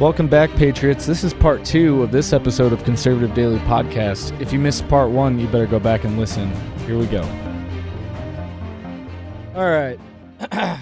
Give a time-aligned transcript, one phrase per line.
[0.00, 1.04] Welcome back, Patriots.
[1.04, 4.38] This is part two of this episode of Conservative Daily Podcast.
[4.40, 6.50] If you missed part one, you better go back and listen.
[6.86, 7.20] Here we go.
[9.54, 10.00] All right.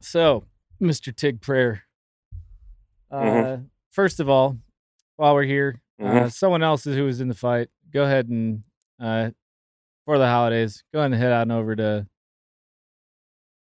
[0.00, 0.44] so,
[0.80, 1.14] Mr.
[1.14, 1.82] Tig Prayer.
[3.10, 3.66] Uh, Mhm.
[3.90, 4.56] First of all,
[5.16, 6.32] while we're here, uh, Mhm.
[6.32, 8.62] someone else who was in the fight, go ahead and,
[9.00, 9.30] uh,
[10.04, 12.06] for the holidays, go ahead and head on over to,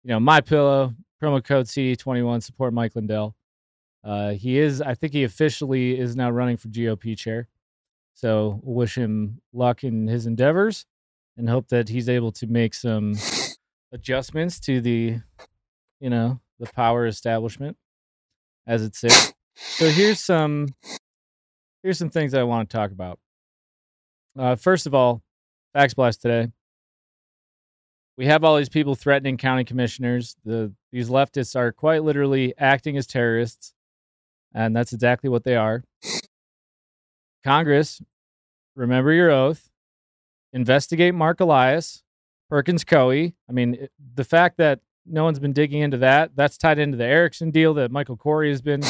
[0.03, 3.35] you know, My Pillow, promo code CD21, support Mike Lindell.
[4.07, 7.49] Uh, he is, I think he officially is now running for GOP chair.
[8.13, 10.85] So wish him luck in his endeavors
[11.35, 13.15] and hope that he's able to make some
[13.91, 15.17] adjustments to the,
[15.99, 17.75] you know, the power establishment
[18.65, 19.33] as it sits.
[19.55, 20.69] So here's some,
[21.83, 23.19] here's some things I want to talk about.
[24.39, 25.21] Uh, first of all,
[25.73, 26.51] Blast today.
[28.17, 30.35] We have all these people threatening county commissioners.
[30.43, 33.73] The these leftists are quite literally acting as terrorists,
[34.53, 35.83] and that's exactly what they are.
[37.43, 38.01] Congress,
[38.75, 39.69] remember your oath.
[40.53, 42.03] Investigate Mark Elias,
[42.49, 43.33] Perkins Coie.
[43.49, 47.05] I mean, the fact that no one's been digging into that that's tied into the
[47.05, 48.81] Erickson deal that Michael Corey has been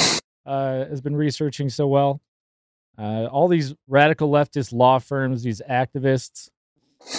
[0.46, 2.22] uh, has been researching so well.
[2.98, 6.50] Uh, all these radical leftist law firms, these activists,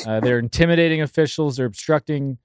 [0.07, 1.57] uh, they're intimidating officials.
[1.57, 2.39] They're obstructing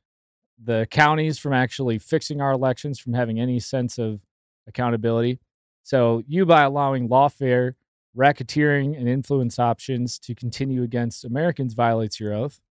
[0.64, 4.22] the counties from actually fixing our elections, from having any sense of
[4.68, 5.40] accountability.
[5.84, 7.74] So, you by allowing lawfare,
[8.18, 12.62] racketeering, and influence options to continue against Americans violates your oath.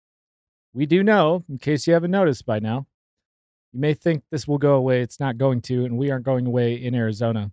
[0.72, 2.86] We do know, in case you haven't noticed by now,
[3.72, 5.02] you may think this will go away.
[5.02, 7.52] It's not going to, and we aren't going away in Arizona.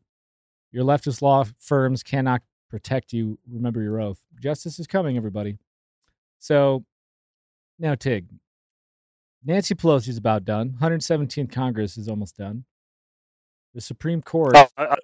[0.71, 3.37] Your leftist law firms cannot protect you.
[3.51, 4.23] Remember your oath.
[4.41, 5.57] Justice is coming, everybody.
[6.39, 6.85] So,
[7.77, 8.27] now, Tig.
[9.43, 10.77] Nancy Pelosi is about done.
[10.81, 12.65] 117th Congress is almost done.
[13.73, 14.53] The Supreme Court.
[14.55, 14.97] Oh, I,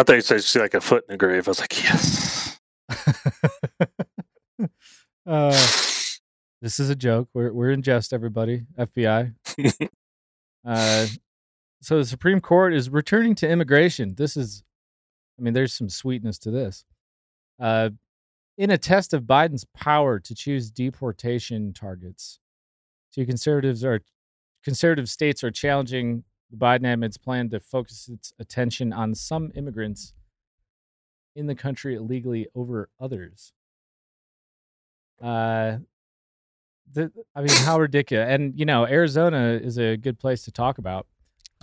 [0.00, 1.46] I, thought you said see like a foot in the grave.
[1.46, 2.58] I was like, yes.
[5.26, 5.66] uh,
[6.62, 7.28] this is a joke.
[7.34, 8.62] We're we're in jest, everybody.
[8.78, 9.34] FBI.
[10.66, 11.06] uh,
[11.82, 14.14] so the Supreme Court is returning to immigration.
[14.16, 14.64] This is,
[15.38, 16.86] I mean, there's some sweetness to this.
[17.60, 17.90] Uh,
[18.56, 22.38] in a test of Biden's power to choose deportation targets,
[23.14, 24.00] two conservatives are
[24.64, 30.12] conservative states are challenging the Biden admin's plan to focus its attention on some immigrants
[31.36, 33.52] in the country illegally over others.
[35.22, 35.78] Uh,
[36.92, 38.26] the, I mean, how ridiculous!
[38.28, 41.06] And you know, Arizona is a good place to talk about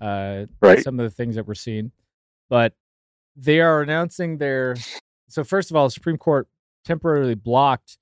[0.01, 0.81] uh, Right.
[0.83, 1.91] some of the things that we're seeing,
[2.49, 2.73] but
[3.35, 4.75] they are announcing their.
[5.27, 6.47] So first of all, the Supreme Court
[6.85, 7.97] temporarily blocked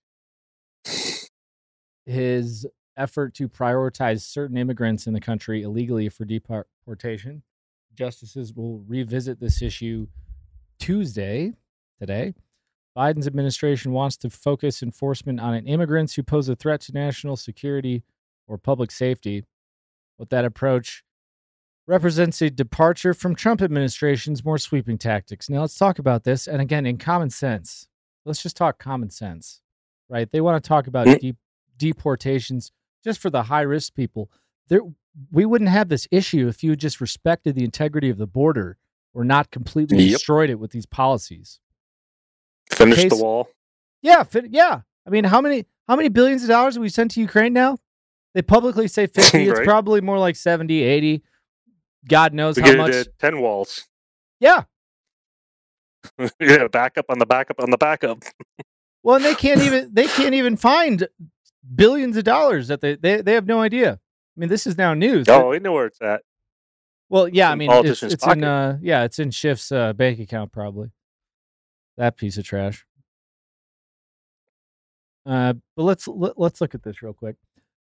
[2.06, 6.25] his effort to prioritize certain immigrants in the country illegally for
[6.85, 7.41] deportation.
[7.94, 10.07] Justices will revisit this issue
[10.79, 11.53] Tuesday,
[12.00, 12.34] today.
[12.97, 18.03] Biden's administration wants to focus enforcement on immigrants who pose a threat to national security
[18.47, 19.44] or public safety.
[20.18, 21.03] But that approach
[21.88, 25.50] represents a departure from Trump administration's more sweeping tactics.
[25.50, 26.47] Now let's talk about this.
[26.47, 27.88] And again, in common sense,
[28.25, 29.62] let's just talk common sense,
[30.09, 30.29] right?
[30.31, 31.19] They want to talk about Mm.
[31.19, 31.38] de-
[31.78, 32.72] deportations
[33.03, 34.31] just for the high risk people.
[34.69, 34.81] There,
[35.31, 38.77] we wouldn't have this issue if you just respected the integrity of the border
[39.13, 40.11] or not completely Yep.
[40.13, 41.59] destroyed it with these policies.
[42.71, 43.49] Finish the wall.
[44.01, 44.81] Yeah, fit, yeah.
[45.07, 47.77] I mean, how many how many billions of dollars have we sent to Ukraine now?
[48.33, 49.47] They publicly say 50.
[49.47, 51.23] It's probably more like 70, 80.
[52.07, 52.91] God knows We how much.
[52.93, 53.87] it to 10 walls.
[54.39, 54.63] Yeah.
[56.39, 58.23] yeah, backup on the backup on the backup.
[59.03, 61.07] Well, and they can't even they can't even find
[61.73, 63.99] billions of dollars that they they, they have no idea.
[64.35, 65.28] I mean, this is now news.
[65.29, 66.22] Oh, we know where it's at.
[67.09, 70.51] well, yeah, I mean, it's, it's in uh yeah, it's in Schiff's uh, bank account
[70.51, 70.91] probably.
[71.97, 72.85] That piece of trash.
[75.25, 77.38] Uh, but let's let, let's look at this real quick.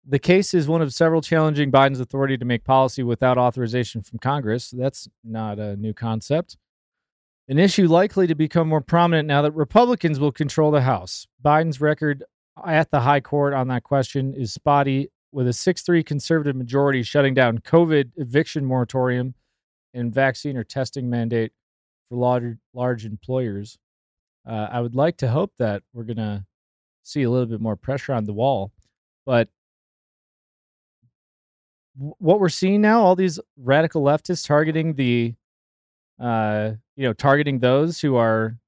[0.05, 4.19] The case is one of several challenging Biden's authority to make policy without authorization from
[4.19, 4.71] Congress.
[4.71, 6.57] That's not a new concept.
[7.49, 11.29] An issue likely to become more prominent now that Republicans will control the House.
[11.45, 12.25] Biden's record
[12.67, 17.03] at the high court on that question is spotty, with a 6 3 conservative majority
[17.03, 19.35] shutting down COVID eviction moratorium
[19.95, 21.53] and vaccine or testing mandate
[22.09, 23.79] for large, large employers.
[24.47, 26.45] Uh, I would like to hope that we're going to
[27.03, 28.73] see a little bit more pressure on the wall.
[29.25, 29.49] But
[31.95, 35.35] what we're seeing now, all these radical leftists targeting the,
[36.19, 38.59] uh, you know, targeting those who are,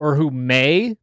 [0.00, 0.96] or who may.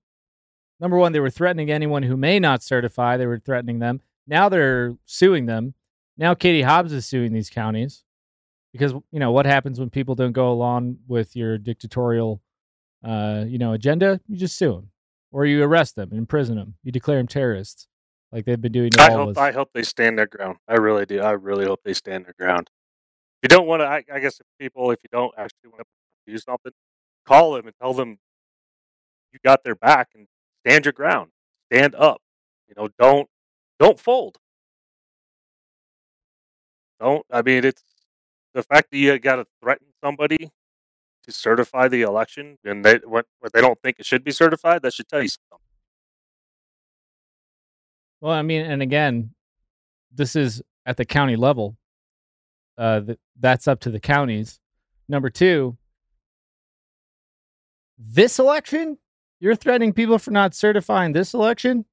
[0.79, 3.18] Number one, they were threatening anyone who may not certify.
[3.18, 4.01] They were threatening them.
[4.28, 5.74] Now they're suing them.
[6.18, 8.04] Now Katie Hobbs is suing these counties.
[8.72, 12.42] because you know what happens when people don't go along with your dictatorial,
[13.06, 14.20] uh, you know, agenda.
[14.28, 14.90] You just sue them,
[15.31, 16.75] or you arrest them, and imprison them.
[16.84, 17.88] You declare them terrorists,
[18.31, 18.90] like they've been doing.
[18.98, 19.38] I hope.
[19.38, 20.58] I hope they stand their ground.
[20.68, 21.22] I really do.
[21.22, 22.70] I really hope they stand their ground.
[23.42, 25.81] If you don't want to, I, I guess if people, if you don't actually want
[25.81, 26.72] to do something,
[27.28, 28.18] call them and tell them
[29.31, 30.28] you got their back and
[30.66, 31.31] stand your ground.
[31.72, 32.22] Stand up.
[32.68, 33.28] You know, don't
[33.80, 34.38] don't fold.
[37.00, 37.25] Don't.
[37.31, 37.84] I mean, it's
[38.54, 40.52] the fact that you got to threaten somebody
[41.24, 44.81] to certify the election, and they what, what they don't think it should be certified.
[44.81, 45.66] That should tell you something.
[48.22, 49.31] Well, I mean, and again,
[50.14, 51.78] this is at the county level.
[52.78, 54.60] Uh, th- that's up to the counties.
[55.08, 55.78] Number two,
[57.98, 58.98] this election,
[59.40, 61.86] you're threatening people for not certifying this election.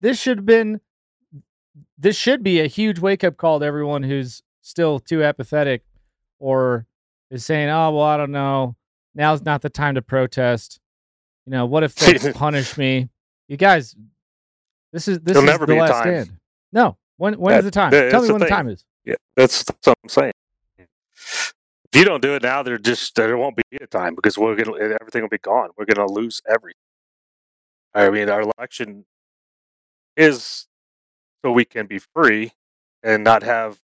[0.00, 0.80] This should have been,
[1.98, 5.82] this should be a huge wake up call to everyone who's still too apathetic
[6.38, 6.86] or
[7.30, 8.76] is saying, oh, well, I don't know.
[9.14, 10.78] Now's not the time to protest.
[11.46, 13.08] You know, what if they punish me?
[13.48, 13.94] You guys,
[14.92, 16.38] this is this There'll is never the be last stand.
[16.72, 17.90] No, when when is That- the time?
[17.92, 18.84] that- Tell me the when the time is.
[19.04, 20.32] Yeah, that's, that's what I'm saying.
[20.78, 21.54] If
[21.94, 24.76] you don't do it now, there just there won't be a time because we're gonna
[25.00, 25.70] everything will be gone.
[25.78, 26.74] We're gonna lose everything.
[27.94, 29.06] I mean, our election
[30.16, 30.66] is
[31.46, 32.50] so we can be free
[33.04, 33.78] and not have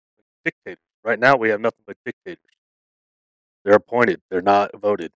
[0.45, 0.83] dictators.
[1.05, 2.43] Right now, we have nothing but dictators.
[3.65, 4.21] They're appointed.
[4.31, 5.13] They're not voted.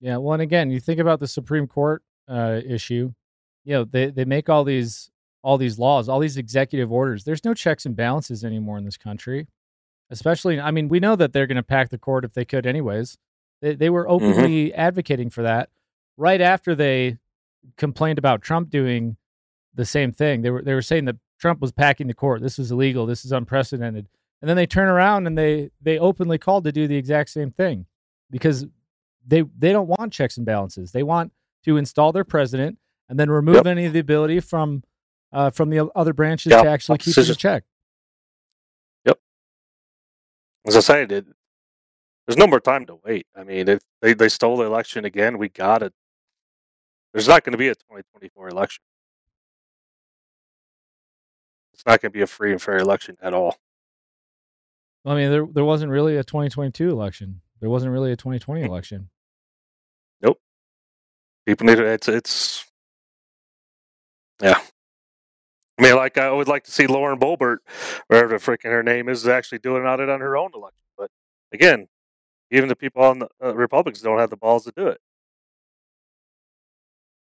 [0.00, 0.16] Yeah.
[0.16, 3.12] Well, and again, you think about the Supreme Court uh, issue.
[3.64, 5.10] You know, they they make all these
[5.42, 7.24] all these laws, all these executive orders.
[7.24, 9.48] There's no checks and balances anymore in this country.
[10.08, 12.64] Especially, I mean, we know that they're going to pack the court if they could,
[12.64, 13.18] anyways.
[13.60, 15.68] They they were openly advocating for that
[16.16, 17.18] right after they
[17.76, 19.16] complained about Trump doing
[19.74, 20.42] the same thing.
[20.42, 22.42] They were they were saying that Trump was packing the court.
[22.42, 23.06] This was illegal.
[23.06, 24.08] This is unprecedented.
[24.40, 27.50] And then they turn around and they they openly called to do the exact same
[27.50, 27.86] thing
[28.30, 28.66] because
[29.26, 30.92] they they don't want checks and balances.
[30.92, 31.32] They want
[31.64, 32.78] to install their president
[33.08, 33.66] and then remove Yep.
[33.66, 34.82] any of the ability from
[35.32, 37.64] uh, from the other branches Yeah, to actually keep them in check.
[40.66, 41.26] As I said, it,
[42.26, 43.26] there's no more time to wait.
[43.36, 45.92] I mean, if they they stole the election again, we got it.
[47.14, 48.82] There's not going to be a 2024 election.
[51.72, 53.56] It's not going to be a free and fair election at all.
[55.06, 57.40] I mean, there there wasn't really a 2022 election.
[57.60, 59.10] There wasn't really a 2020 election.
[60.22, 60.40] Nope.
[61.46, 61.84] People need to.
[61.84, 62.64] It's it's.
[64.42, 64.58] Yeah.
[65.78, 67.58] I mean, like I would like to see Lauren Boebert,
[68.08, 70.80] wherever the freaking her name is, actually doing it on her own election.
[70.98, 71.10] But
[71.52, 71.86] again,
[72.50, 75.00] even the people on the uh, Republicans don't have the balls to do it.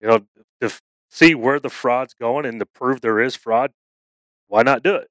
[0.01, 0.19] You know,
[0.61, 0.79] to
[1.09, 3.71] see where the fraud's going and to prove there is fraud,
[4.47, 5.09] why not do it?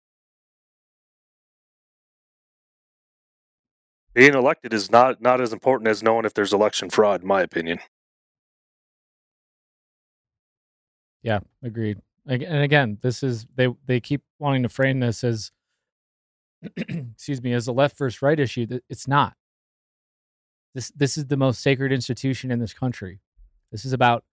[4.14, 7.42] Being elected is not not as important as knowing if there's election fraud, in my
[7.42, 7.80] opinion.
[11.22, 11.98] Yeah, agreed.
[12.26, 15.52] And again, this is they they keep wanting to frame this as
[16.76, 18.66] excuse me as a left versus right issue.
[18.88, 19.34] It's not.
[20.74, 23.20] This this is the most sacred institution in this country.
[23.70, 24.24] This is about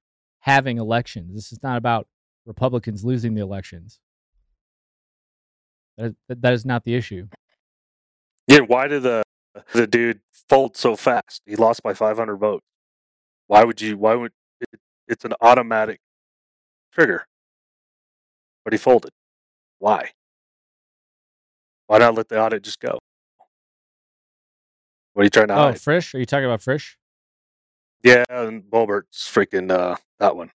[0.43, 1.33] having elections.
[1.33, 2.07] This is not about
[2.45, 3.99] Republicans losing the elections.
[5.97, 7.27] That is, that is not the issue.
[8.47, 9.23] Yeah, why did the
[9.73, 10.19] the dude
[10.49, 11.41] fold so fast?
[11.45, 12.65] He lost by 500 votes.
[13.47, 13.97] Why would you?
[13.97, 15.99] Why would it, it's an automatic
[16.91, 17.25] trigger?
[18.65, 19.11] But he folded.
[19.79, 20.11] Why?
[21.87, 22.99] Why not let the audit just go?
[25.13, 25.79] What are you trying to Oh, hide?
[25.81, 26.13] Frisch?
[26.15, 26.97] Are you talking about Frisch?
[28.03, 30.51] Yeah, and Boebert's freaking uh, that one.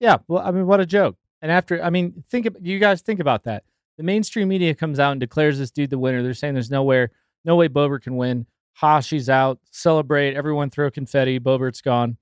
[0.00, 1.16] Yeah, well, I mean, what a joke.
[1.40, 3.64] And after, I mean, think you guys think about that.
[3.96, 6.22] The mainstream media comes out and declares this dude the winner.
[6.22, 7.10] They're saying there's nowhere,
[7.44, 8.46] no way Boebert can win.
[8.74, 9.58] Ha, she's out.
[9.70, 10.34] Celebrate.
[10.34, 11.40] Everyone throw confetti.
[11.40, 12.16] Boebert's gone.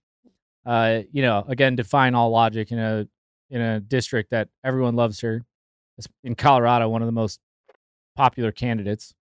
[0.65, 3.07] Uh, you know, again, define all logic in a
[3.51, 5.45] in a district that everyone loves her.
[5.99, 7.41] It's in Colorado, one of the most
[8.17, 9.15] popular candidates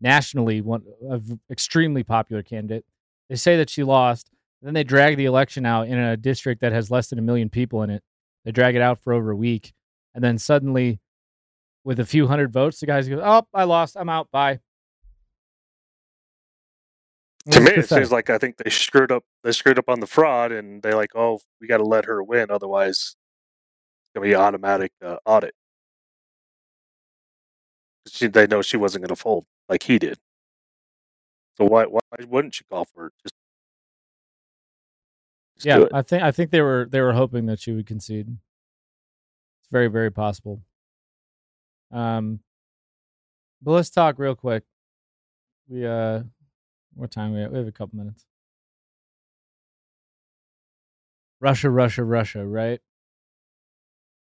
[0.00, 2.84] nationally, one of extremely popular candidate.
[3.28, 4.28] They say that she lost.
[4.62, 7.50] Then they drag the election out in a district that has less than a million
[7.50, 8.02] people in it.
[8.44, 9.72] They drag it out for over a week.
[10.14, 11.00] And then suddenly,
[11.84, 13.96] with a few hundred votes, the guys go, Oh, I lost.
[13.98, 14.30] I'm out.
[14.30, 14.60] Bye.
[17.50, 19.24] To me, it seems like I think they screwed up.
[19.42, 22.22] They screwed up on the fraud, and they like, oh, we got to let her
[22.22, 23.16] win, otherwise
[24.14, 25.54] it's gonna be automatic uh, audit.
[28.06, 30.18] She, they know she wasn't gonna fold like he did.
[31.56, 33.12] So why why wouldn't you call for it?
[33.24, 33.34] Just,
[35.62, 35.86] just yeah.
[35.92, 38.28] I think I think they were they were hoping that she would concede.
[38.28, 40.62] It's very very possible.
[41.90, 42.40] Um,
[43.60, 44.64] but let's talk real quick.
[45.68, 46.22] We uh,
[46.94, 47.52] what time we have?
[47.52, 48.24] We have a couple minutes.
[51.40, 52.80] Russia, Russia, Russia, right?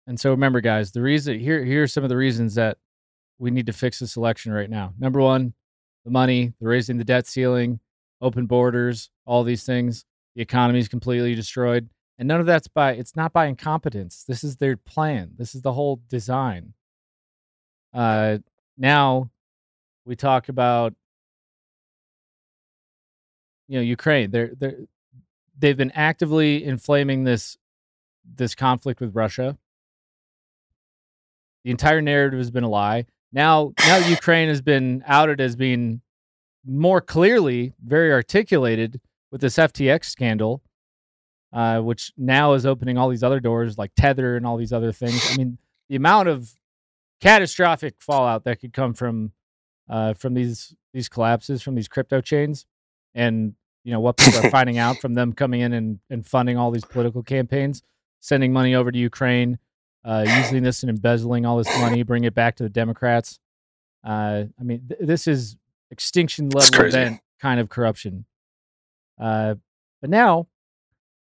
[0.06, 2.78] And so remember, guys, the reason here here are some of the reasons that
[3.38, 4.92] we need to fix this election right now.
[4.98, 5.54] Number one,
[6.04, 7.80] the money, the raising the debt ceiling,
[8.20, 10.04] open borders, all these things.
[10.40, 11.90] The economy is completely destroyed.
[12.18, 14.24] And none of that's by it's not by incompetence.
[14.26, 15.32] This is their plan.
[15.36, 16.72] This is the whole design.
[17.92, 18.38] Uh
[18.78, 19.30] now
[20.06, 20.94] we talk about
[23.68, 24.30] you know Ukraine.
[24.30, 24.78] They're they're
[25.58, 27.58] they've been actively inflaming this
[28.24, 29.58] this conflict with Russia.
[31.64, 33.04] The entire narrative has been a lie.
[33.30, 36.00] Now now Ukraine has been outed as being
[36.64, 40.62] more clearly very articulated with this FTX scandal,
[41.52, 44.92] uh, which now is opening all these other doors like Tether and all these other
[44.92, 45.28] things.
[45.32, 45.58] I mean,
[45.88, 46.52] the amount of
[47.20, 49.32] catastrophic fallout that could come from
[49.88, 52.66] uh, from these these collapses from these crypto chains,
[53.14, 56.56] and you know what people are finding out from them coming in and, and funding
[56.56, 57.82] all these political campaigns,
[58.20, 59.58] sending money over to Ukraine,
[60.04, 63.38] uh, using this and embezzling all this money, bring it back to the Democrats.
[64.04, 65.56] Uh, I mean, th- this is
[65.90, 68.24] extinction level event kind of corruption.
[69.20, 69.56] Uh,
[70.00, 70.48] but now,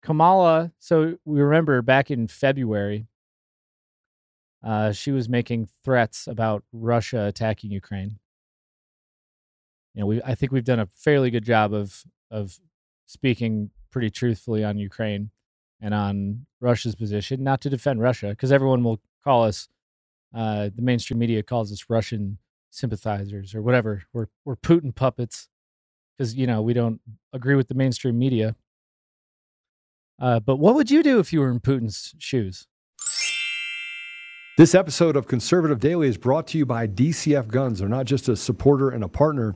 [0.01, 0.71] Kamala.
[0.79, 3.07] So we remember back in February,
[4.63, 8.19] uh, she was making threats about Russia attacking Ukraine.
[9.93, 12.59] You know, we I think we've done a fairly good job of of
[13.05, 15.31] speaking pretty truthfully on Ukraine
[15.81, 19.67] and on Russia's position, not to defend Russia, because everyone will call us,
[20.33, 22.37] uh, the mainstream media calls us Russian
[22.69, 24.03] sympathizers or whatever.
[24.13, 25.48] We're we're Putin puppets
[26.19, 26.99] because you know we don't
[27.33, 28.55] agree with the mainstream media.
[30.21, 32.67] Uh, but what would you do if you were in Putin's shoes?
[34.57, 37.79] This episode of Conservative Daily is brought to you by DCF Guns.
[37.79, 39.55] They're not just a supporter and a partner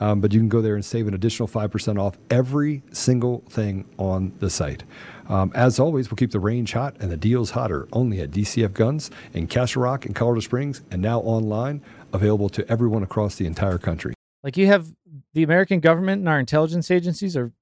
[0.00, 3.84] Um, but you can go there and save an additional 5% off every single thing
[3.98, 4.84] on the site.
[5.28, 8.74] Um, as always, we'll keep the range hot and the deals hotter only at DCF
[8.74, 11.82] Guns in Castle Rock and Colorado Springs and now online,
[12.12, 14.14] available to everyone across the entire country.
[14.42, 14.88] Like you have
[15.32, 17.52] the American government and our intelligence agencies are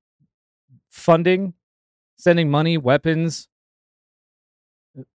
[0.91, 1.55] funding,
[2.17, 3.49] sending money, weapons.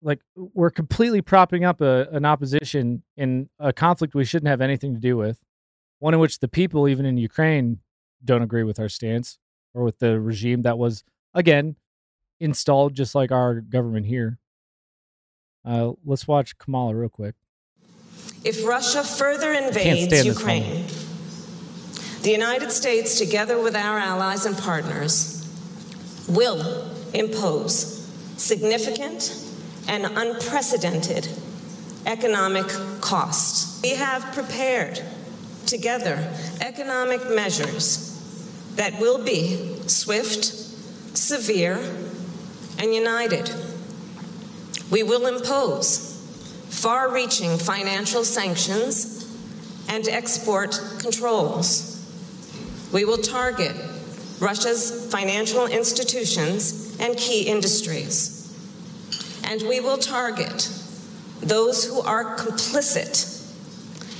[0.01, 4.93] Like we're completely propping up a, an opposition in a conflict we shouldn't have anything
[4.93, 5.39] to do with.
[5.99, 7.79] One in which the people, even in Ukraine,
[8.23, 9.39] don't agree with our stance
[9.73, 11.75] or with the regime that was, again,
[12.39, 14.37] installed just like our government here.
[15.65, 17.35] Uh, let's watch Kamala real quick.
[18.43, 20.85] If Russia further invades Ukraine,
[22.21, 25.33] the United States, together with our allies and partners,
[26.29, 28.05] will impose
[28.37, 29.35] significant
[29.87, 31.27] and unprecedented
[32.05, 32.67] economic
[33.01, 33.81] costs.
[33.81, 35.01] We have prepared
[35.67, 38.07] together economic measures
[38.75, 41.77] that will be swift, severe,
[42.79, 43.51] and united.
[44.89, 46.13] We will impose
[46.69, 49.25] far reaching financial sanctions
[49.89, 51.93] and export controls.
[52.93, 53.75] We will target
[54.39, 58.33] Russia's financial institutions and key industries.
[59.43, 60.69] And we will target
[61.41, 63.36] those who are complicit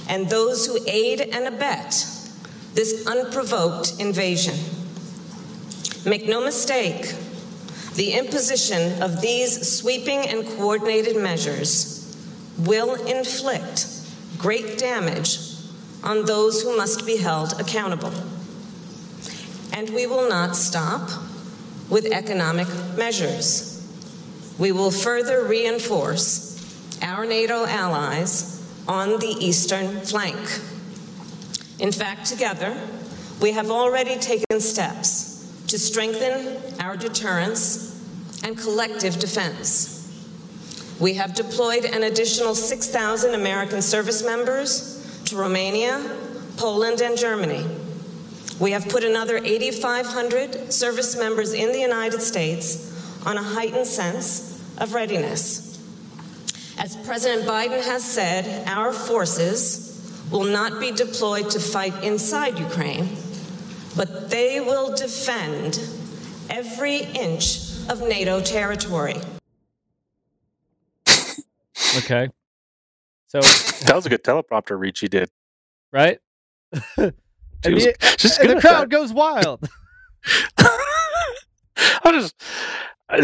[0.08, 2.06] and those who aid and abet
[2.74, 4.56] this unprovoked invasion.
[6.06, 7.14] Make no mistake,
[7.96, 12.16] the imposition of these sweeping and coordinated measures
[12.60, 13.88] will inflict
[14.38, 15.40] great damage
[16.04, 18.14] on those who must be held accountable.
[19.74, 21.10] And we will not stop
[21.90, 23.74] with economic measures.
[24.60, 26.46] We will further reinforce
[27.02, 28.57] our NATO allies
[28.88, 30.62] on the eastern flank.
[31.80, 32.76] In fact, together,
[33.42, 38.02] we have already taken steps to strengthen our deterrence
[38.44, 39.94] and collective defense.
[41.00, 46.04] We have deployed an additional 6,000 American service members to Romania,
[46.56, 47.66] Poland, and Germany.
[48.60, 54.60] We have put another 8,500 service members in the United States on a heightened sense
[54.80, 55.67] of readiness.
[56.78, 59.88] As President Biden has said, our forces
[60.32, 63.10] will not be deployed to fight inside Ukraine,
[63.96, 65.80] but they will defend
[66.50, 69.16] every inch of NATO territory.
[71.98, 72.30] Okay.
[73.28, 75.30] So that was a good teleprompter reach he did.
[75.92, 76.20] Right?
[76.98, 77.14] and,
[77.66, 79.68] was, the, and the crowd goes wild.
[80.58, 82.36] I just
[83.10, 83.20] I,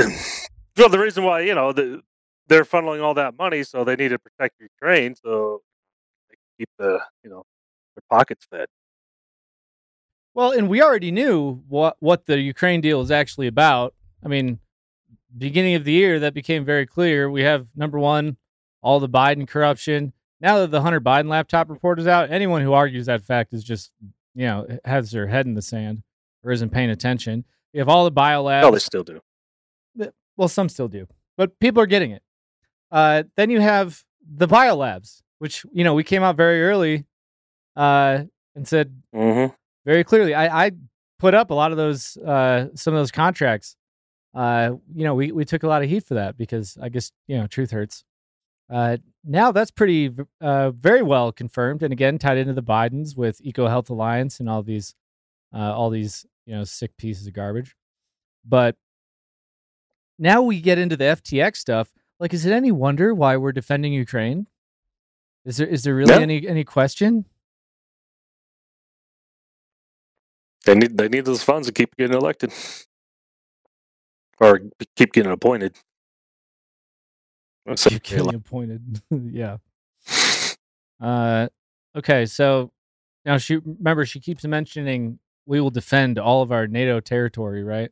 [0.77, 2.01] well, the reason why you know the,
[2.47, 5.61] they're funneling all that money, so they need to protect Ukraine, so
[6.29, 7.43] they keep the you know
[7.95, 8.67] their pockets fed.
[10.33, 13.93] Well, and we already knew what what the Ukraine deal is actually about.
[14.23, 14.59] I mean,
[15.37, 17.29] beginning of the year, that became very clear.
[17.29, 18.37] We have number one,
[18.81, 20.13] all the Biden corruption.
[20.41, 23.63] Now that the Hunter Biden laptop report is out, anyone who argues that fact is
[23.63, 23.91] just
[24.35, 26.03] you know has their head in the sand
[26.43, 27.45] or isn't paying attention.
[27.73, 28.63] We have all the biolabs.
[28.63, 29.21] Oh, they still do.
[30.35, 31.07] Well, some still do,
[31.37, 32.23] but people are getting it.
[32.93, 37.05] Uh, then you have the biolabs, which you know we came out very early
[37.75, 38.23] uh,
[38.55, 39.51] and said mm-hmm.
[39.83, 40.35] very clearly.
[40.35, 40.71] I, I,
[41.19, 43.77] put up a lot of those, uh, some of those contracts.
[44.35, 47.11] Uh, you know, we we took a lot of heat for that because I guess
[47.27, 48.03] you know truth hurts.
[48.71, 53.41] Uh, now that's pretty uh, very well confirmed, and again tied into the Bidens with
[53.41, 54.93] Eco Health Alliance and all these
[55.51, 57.75] all these you know sick pieces of garbage.
[58.45, 58.75] But
[60.19, 63.93] now we get into the FTX stuff like, is it any wonder why we're defending
[63.93, 64.47] Ukraine?
[65.45, 66.21] Is there is there really yeah.
[66.21, 67.25] any any question?
[70.65, 72.53] They need they need those funds to keep getting elected,
[74.39, 74.61] or
[74.95, 75.75] keep getting appointed.
[77.75, 79.01] So, keep getting appointed.
[79.11, 79.57] yeah.
[80.99, 81.47] Uh,
[81.95, 82.25] okay.
[82.25, 82.71] So
[83.25, 87.91] now she remember she keeps mentioning we will defend all of our NATO territory, right?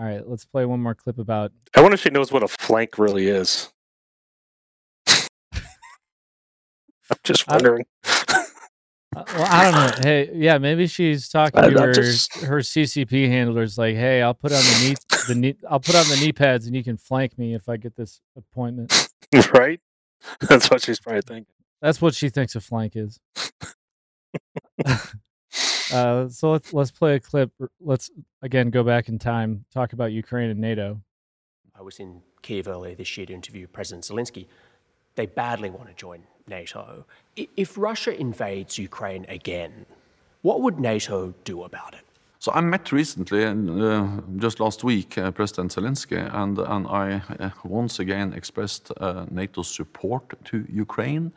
[0.00, 1.52] All right, let's play one more clip about.
[1.76, 3.70] I wonder if she knows what a flank really is.
[5.06, 5.18] I'm
[7.22, 7.84] just wondering.
[8.06, 8.46] I,
[9.14, 10.02] uh, well, I don't know.
[10.02, 12.34] Hey, yeah, maybe she's talking to her just...
[12.36, 14.96] her CCP handlers, like, "Hey, I'll put on the knee
[15.28, 17.76] the knee I'll put on the knee pads, and you can flank me if I
[17.76, 19.10] get this appointment."
[19.52, 19.80] right.
[20.48, 21.52] That's what she's probably thinking.
[21.82, 23.20] That's what she thinks a flank is.
[25.92, 27.50] Uh, so let's let's play a clip.
[27.80, 28.10] Let's
[28.42, 31.00] again go back in time, talk about Ukraine and NATO.
[31.78, 34.46] I was in Kiev earlier this year to interview President Zelensky.
[35.14, 37.06] They badly want to join NATO.
[37.36, 39.86] If Russia invades Ukraine again,
[40.42, 42.04] what would NATO do about it?
[42.38, 44.06] So I met recently, uh,
[44.38, 49.68] just last week, uh, President Zelensky, and, and I uh, once again expressed uh, NATO's
[49.68, 51.32] support to Ukraine,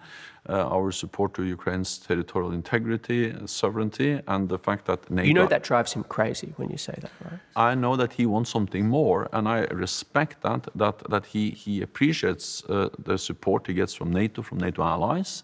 [0.49, 5.25] Uh, our support to Ukraine's territorial integrity, uh, sovereignty, and the fact that NATO.
[5.25, 7.39] You know that drives him crazy when you say that, right?
[7.56, 11.82] I know that he wants something more, and I respect that that that he he
[11.82, 15.43] appreciates uh, the support he gets from NATO, from NATO allies.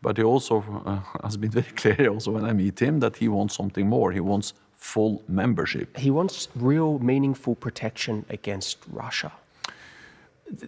[0.00, 0.56] But he also
[0.86, 4.12] uh, has been very clear, also when I meet him, that he wants something more.
[4.12, 5.96] He wants full membership.
[5.96, 9.32] He wants real, meaningful protection against Russia.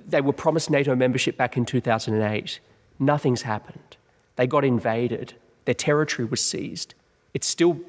[0.09, 2.59] They were promised NATO membership back in 2008.
[2.99, 3.97] Nothing's happened.
[4.37, 5.35] They got invaded.
[5.65, 6.95] Their territory was seized.
[7.35, 7.81] It's still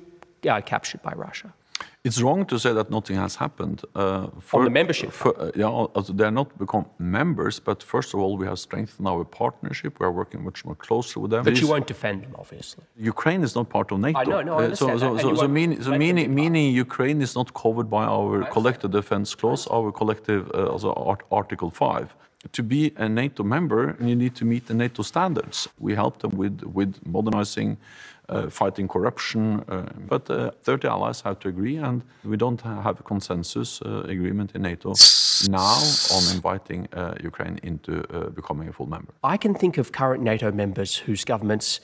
[0.47, 1.53] uh, captured by Russia.
[2.03, 3.83] It's wrong to say that nothing has happened.
[3.93, 7.59] Uh, for, On the membership, for, uh, yeah, they're not become members.
[7.59, 9.99] But first of all, we have strengthened our partnership.
[9.99, 11.43] We are working much more closely with them.
[11.43, 12.85] But you won't defend them, obviously.
[12.97, 14.17] Ukraine is not part of NATO.
[14.17, 17.21] I know, no, I understand uh, so, so, so, so, mean, so meaning, meaning Ukraine
[17.21, 22.15] is not covered by our collective defense clause, our collective uh, also art, Article Five.
[22.53, 25.67] To be a NATO member, you need to meet the NATO standards.
[25.77, 27.77] We help them with with modernizing
[28.29, 29.63] uh, fighting corruption.
[29.67, 34.51] Uh, but uh, 30 allies have to agree, and we don't have a consensus agreement
[34.55, 34.93] in NATO
[35.49, 35.81] now
[36.13, 36.87] on inviting
[37.23, 38.03] Ukraine into
[38.35, 39.13] becoming a full member.
[39.23, 41.79] I can think of current NATO members whose governments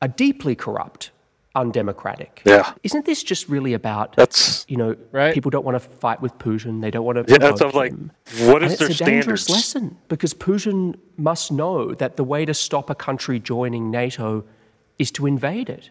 [0.00, 1.10] are deeply corrupt
[1.54, 2.42] undemocratic.
[2.44, 2.72] Yeah.
[2.82, 5.34] Isn't this just really about That's you know Right.
[5.34, 7.38] people don't want to fight with Putin, they don't want to yeah.
[7.38, 8.12] That's provoke like, him.
[8.42, 12.44] what And is it's their a dangerous lesson because Putin must know that the way
[12.44, 14.44] to stop a country joining NATO
[14.98, 15.90] is to invade it.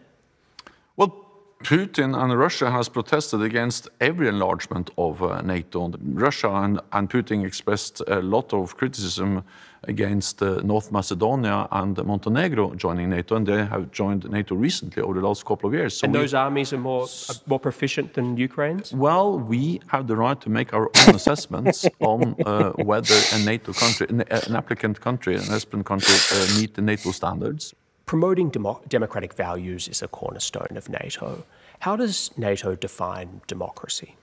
[0.96, 1.21] Well,
[1.62, 5.90] Putin and Russia has protested against every enlargement of uh, NATO.
[6.14, 9.42] Russia and, and Putin expressed a lot of criticism
[9.84, 15.14] against uh, North Macedonia and Montenegro joining NATO, and they have joined NATO recently over
[15.14, 15.96] the last couple of years.
[15.96, 18.92] So And we- those armies are more are more proficient than Ukraine's.
[18.92, 23.72] well, we have the right to make our own assessments on uh, whether a NATO
[23.72, 27.74] country, an, an applicant country, an aspirant country, uh, meet the NATO standards.
[28.12, 31.44] Promoting demo- democratic values is a cornerstone of NATO.
[31.78, 34.16] How does NATO define democracy?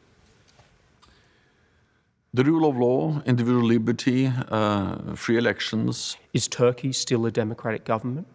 [2.36, 8.28] The rule of law, individual liberty, uh, free elections, Is Turkey still a democratic government?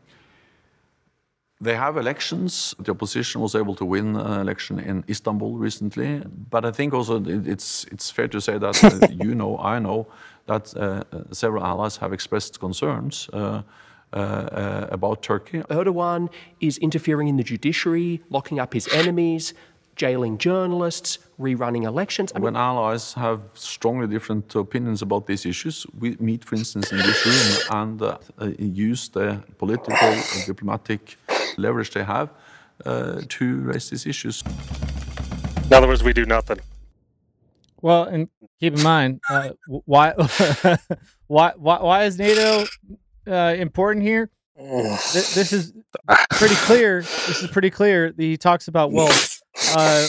[1.61, 2.75] They have elections.
[2.81, 6.21] The opposition was able to win an election in Istanbul recently.
[6.51, 10.07] But I think also it's it's fair to say that uh, you know, I know,
[10.47, 13.62] that uh, uh, several allies have expressed concerns uh,
[14.14, 15.61] uh, uh, about Turkey.
[15.70, 19.55] Erdogan is interfering in the judiciary, locking up his enemies,
[19.96, 22.33] jailing journalists, rerunning elections.
[22.35, 26.92] I mean, When allies have strongly different opinions about these issues, we meet, for instance,
[26.92, 31.16] in this room and uh, uh, use the political and diplomatic
[31.57, 32.31] leverage they have
[32.87, 34.42] uh, to raise these issues.
[35.66, 36.59] In other words, we do nothing.
[37.81, 38.29] Well, and
[38.61, 40.12] keep in mind uh, why,
[41.27, 42.64] why, why, why is NATO
[43.26, 44.30] uh, important here?
[44.56, 45.72] Th- this is
[46.30, 47.02] pretty clear.
[47.02, 48.12] This is pretty clear.
[48.16, 49.12] He talks about well,
[49.76, 50.06] uh,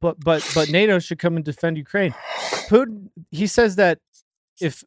[0.00, 2.14] but but but NATO should come and defend Ukraine.
[2.68, 3.08] Putin.
[3.30, 3.98] He says that
[4.60, 4.84] if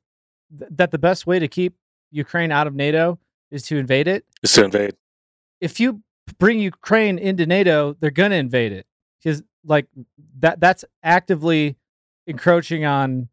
[0.57, 1.75] th- that the best way to keep
[2.11, 3.19] Ukraine out of NATO
[3.51, 4.25] is to invade it.
[4.41, 4.95] Just to invade.
[5.59, 6.01] If you
[6.39, 8.85] bring Ukraine into NATO, they're gonna invade it
[9.21, 9.87] because like
[10.39, 10.59] that.
[10.61, 11.75] That's actively
[12.27, 13.27] encroaching on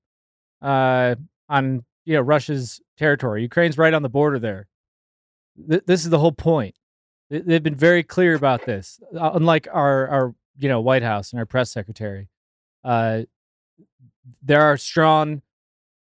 [0.60, 1.14] uh
[1.48, 3.42] on you know Russia's territory.
[3.42, 4.66] Ukraine's right on the border there.
[5.68, 6.74] Th- this is the whole point.
[7.30, 9.00] They- They've been very clear about this.
[9.18, 12.28] Uh, Unlike our our you know White House and our press secretary,
[12.84, 13.22] uh,
[14.42, 15.42] there are strong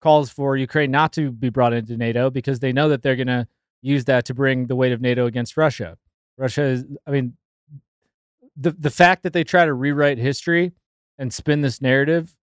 [0.01, 3.27] calls for Ukraine not to be brought into NATO because they know that they're going
[3.27, 3.47] to
[3.83, 5.97] use that to bring the weight of NATO against Russia.
[6.39, 7.37] Russia is, I mean,
[8.57, 10.73] the the fact that they try to rewrite history
[11.19, 12.37] and spin this narrative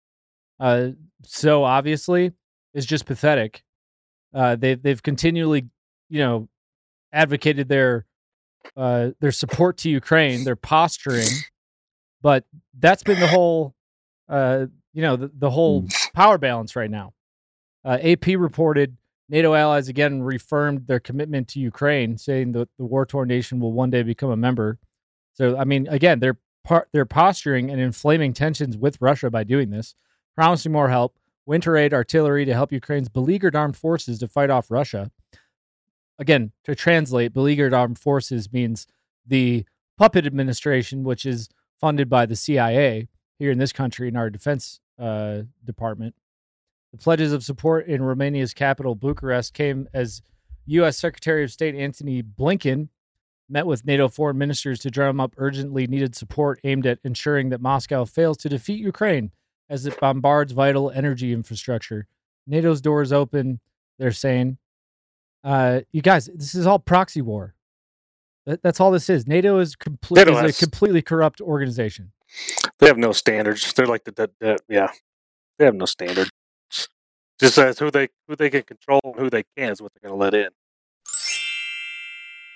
[0.60, 0.88] uh,
[1.24, 2.32] so obviously
[2.78, 3.64] is just pathetic.
[4.32, 5.66] Uh, they've they've continually,
[6.08, 6.48] you know,
[7.12, 8.06] advocated their
[8.76, 11.28] uh, their support to Ukraine, their posturing,
[12.22, 12.44] but
[12.78, 13.74] that's been the whole,
[14.28, 17.12] uh, you know, the, the whole power balance right now.
[17.84, 18.96] Uh, AP reported
[19.28, 23.72] NATO allies again reaffirmed their commitment to Ukraine, saying that the war torn nation will
[23.72, 24.78] one day become a member.
[25.34, 29.70] So, I mean, again, they're par- they're posturing and inflaming tensions with Russia by doing
[29.70, 29.94] this,
[30.36, 31.16] promising more help,
[31.48, 35.10] winter aid artillery to help Ukraine's beleaguered armed forces to fight off Russia.
[36.18, 38.86] Again, to translate, beleaguered armed forces means
[39.26, 39.64] the
[39.96, 41.48] puppet administration, which is
[41.80, 43.08] funded by the CIA
[43.38, 46.14] here in this country in our defense uh, department.
[46.92, 50.20] The pledges of support in Romania's capital, Bucharest, came as
[50.66, 50.98] U.S.
[50.98, 52.88] Secretary of State Antony Blinken
[53.48, 57.62] met with NATO foreign ministers to drum up urgently needed support aimed at ensuring that
[57.62, 59.30] Moscow fails to defeat Ukraine
[59.68, 62.06] as it bombards vital energy infrastructure.
[62.46, 63.60] NATO's doors open,
[63.98, 64.58] they're saying.
[65.44, 67.54] Uh, you guys, this is all proxy war.
[68.46, 69.26] That, that's all this is.
[69.26, 72.12] NATO is, complete, is has- a completely corrupt organization.
[72.78, 73.72] They have no standards.
[73.72, 74.90] They're like the, the, the yeah.
[75.58, 76.30] They have no standards.
[77.40, 80.10] Just as who they who they can control and who they can is what they're
[80.10, 80.50] going to let in.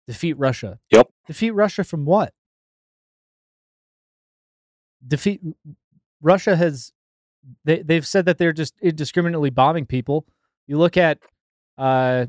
[0.07, 0.79] Defeat Russia.
[0.91, 1.09] Yep.
[1.27, 2.33] Defeat Russia from what?
[5.07, 5.41] Defeat
[6.21, 6.93] Russia has
[7.63, 10.25] they they've said that they're just indiscriminately bombing people.
[10.67, 11.19] You look at
[11.77, 12.25] uh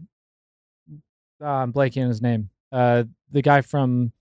[1.41, 2.51] oh, I'm blanking on his name.
[2.73, 4.13] Uh the guy from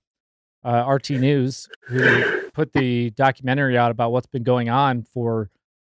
[0.63, 5.49] uh, RT News who put the documentary out about what's been going on for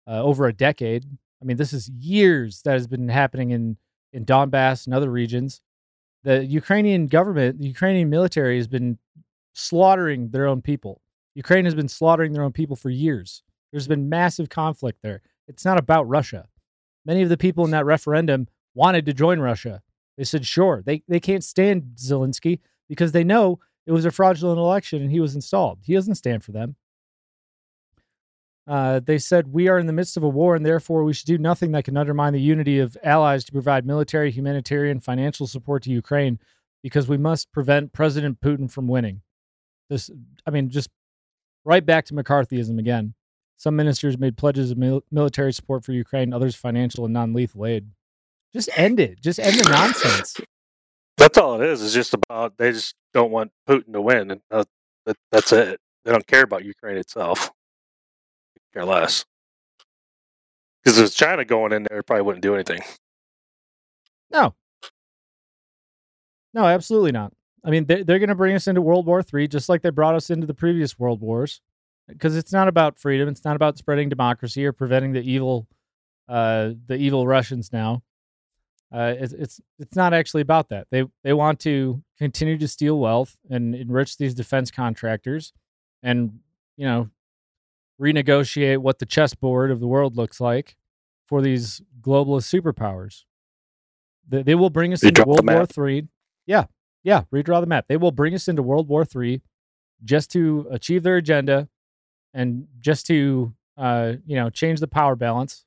[0.08, 1.06] uh, over a decade.
[1.42, 3.78] I mean, this is years that has been happening in
[4.14, 5.62] in Donbass and other regions.
[6.24, 9.00] The Ukrainian government, the Ukrainian military has been
[9.54, 11.02] slaughtering their own people.
[11.34, 13.42] Ukraine has been slaughtering their own people for years.
[13.72, 15.22] There's been massive conflict there.
[15.48, 16.48] It's not about Russia.
[17.06, 19.82] Many of the people in that referendum wanted to join Russia.
[20.18, 20.84] They said, sure.
[20.86, 25.20] They, they can't stand Zelensky because they know it was a fraudulent election and he
[25.20, 25.80] was installed.
[25.84, 26.76] He doesn't stand for them.
[28.68, 31.26] Uh, they said, We are in the midst of a war, and therefore we should
[31.26, 35.84] do nothing that can undermine the unity of allies to provide military, humanitarian, financial support
[35.84, 36.40] to Ukraine
[36.84, 39.22] because we must prevent President Putin from winning.
[39.90, 40.10] This,
[40.46, 40.90] I mean, just
[41.66, 43.14] right back to McCarthyism again.
[43.62, 47.68] Some ministers made pledges of mil- military support for Ukraine, others financial and non lethal
[47.68, 47.92] aid.
[48.52, 49.22] Just end it.
[49.22, 50.36] Just end the nonsense.
[51.16, 51.84] That's all it is.
[51.84, 54.64] It's just about they just don't want Putin to win, and uh,
[55.06, 55.80] that, that's it.
[56.04, 57.52] They don't care about Ukraine itself.
[58.74, 59.26] Care less.
[60.84, 62.80] Because if China going in there, it probably wouldn't do anything.
[64.32, 64.56] No.
[66.52, 67.32] No, absolutely not.
[67.64, 69.92] I mean, they're, they're going to bring us into World War III just like they
[69.92, 71.62] brought us into the previous world wars
[72.08, 73.30] because it's not about freedom.
[73.30, 75.68] It's not about spreading democracy or preventing the evil,
[76.28, 78.04] uh, the evil Russians now.
[78.94, 80.88] Uh, it's, it's it's not actually about that.
[80.92, 85.54] They they want to continue to steal wealth and enrich these defense contractors,
[86.04, 86.40] and
[86.76, 87.10] you know,
[88.00, 90.76] renegotiate what the chessboard of the world looks like
[91.26, 93.24] for these globalist superpowers.
[94.28, 96.08] They, they will bring us into World War Three.
[96.46, 96.66] Yeah,
[97.02, 97.86] yeah, redraw the map.
[97.88, 99.42] They will bring us into World War Three
[100.04, 101.70] just to achieve their agenda
[102.34, 105.66] and just to uh, you know change the power balance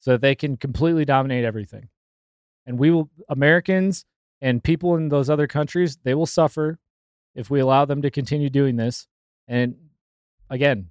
[0.00, 1.88] so that they can completely dominate everything.
[2.66, 4.04] And we will Americans
[4.40, 6.78] and people in those other countries they will suffer
[7.34, 9.06] if we allow them to continue doing this.
[9.46, 9.76] And
[10.50, 10.90] again,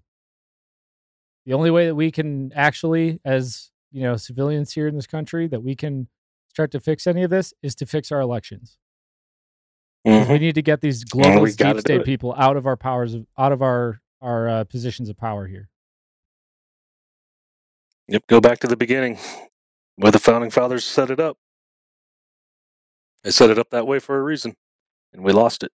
[1.46, 5.48] the only way that we can actually, as you know, civilians here in this country,
[5.48, 6.08] that we can
[6.50, 8.78] start to fix any of this is to fix our elections.
[10.06, 10.32] Mm-hmm.
[10.32, 13.62] We need to get these global deep state people out of our powers, out of
[13.62, 15.70] our our uh, positions of power here.
[18.08, 19.18] Yep, go back to the beginning,
[19.98, 21.38] where the founding fathers set it up.
[23.24, 24.56] They set it up that way for a reason,
[25.14, 25.72] and we lost it.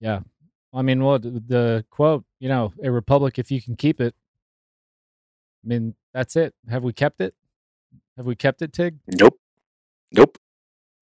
[0.00, 0.20] Yeah,
[0.72, 4.14] I mean, well, the, the quote, you know, a republic if you can keep it.
[5.64, 6.54] I mean, that's it.
[6.68, 7.34] Have we kept it?
[8.16, 8.98] Have we kept it, Tig?
[9.06, 9.38] Nope.
[10.12, 10.38] Nope.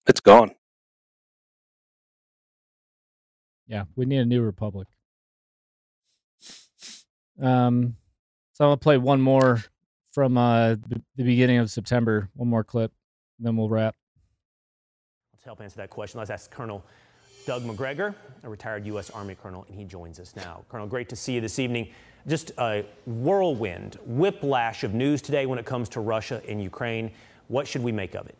[0.07, 0.51] It's gone.
[3.73, 4.87] Yeah, we need a new republic.
[7.41, 7.95] Um,
[8.53, 9.63] so I'm gonna play one more
[10.11, 12.29] from uh, the, beginning of September.
[12.35, 12.91] One more clip,
[13.39, 13.95] then we'll wrap.
[15.33, 16.19] Let's help answer that question.
[16.19, 16.83] Let's ask Colonel
[17.47, 19.09] Doug Macgregor, a retired U.S.
[19.09, 20.63] Army colonel, and he joins us now.
[20.69, 21.89] Colonel, great to see you this evening.
[22.27, 27.09] Just a whirlwind, whiplash of news today when it comes to Russia and Ukraine.
[27.47, 28.35] What should we make of it?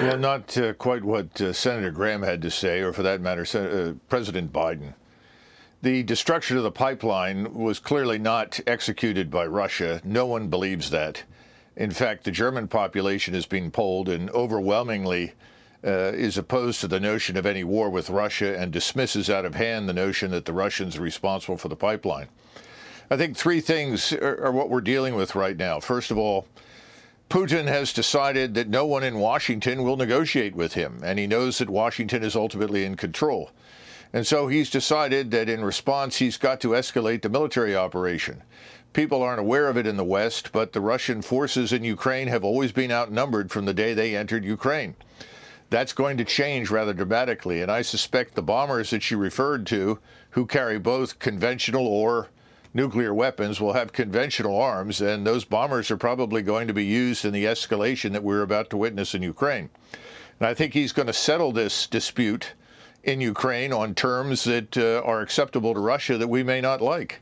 [0.00, 3.44] Well, not uh, quite what uh, Senator Graham had to say, or for that matter,
[3.58, 4.94] uh, President Biden.
[5.82, 10.00] The destruction of the pipeline was clearly not executed by Russia.
[10.04, 11.24] No one believes that.
[11.76, 15.32] In fact, the German population has been polled and overwhelmingly
[15.84, 19.56] uh, is opposed to the notion of any war with Russia and dismisses out of
[19.56, 22.28] hand the notion that the Russians are responsible for the pipeline.
[23.10, 25.80] I think three things are, are what we're dealing with right now.
[25.80, 26.46] First of all,
[27.28, 31.58] Putin has decided that no one in Washington will negotiate with him, and he knows
[31.58, 33.50] that Washington is ultimately in control.
[34.14, 38.42] And so he's decided that in response, he's got to escalate the military operation.
[38.94, 42.44] People aren't aware of it in the West, but the Russian forces in Ukraine have
[42.44, 44.94] always been outnumbered from the day they entered Ukraine.
[45.68, 49.98] That's going to change rather dramatically, and I suspect the bombers that you referred to,
[50.30, 52.28] who carry both conventional or
[52.74, 57.24] nuclear weapons will have conventional arms, and those bombers are probably going to be used
[57.24, 59.70] in the escalation that we're about to witness in Ukraine.
[60.40, 62.52] And I think he's going to settle this dispute
[63.04, 67.20] in Ukraine on terms that uh, are acceptable to Russia that we may not like.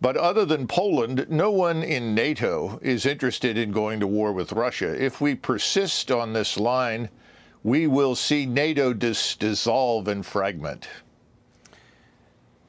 [0.00, 4.52] But other than Poland, no one in NATO is interested in going to war with
[4.52, 4.88] Russia.
[5.02, 7.10] If we persist on this line,
[7.62, 10.88] we will see NATO dis- dissolve and fragment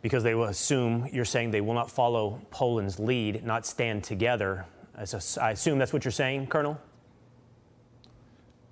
[0.02, 4.66] because they will assume you're saying they will not follow Poland's lead, not stand together.
[4.96, 6.80] I assume that's what you're saying, Colonel?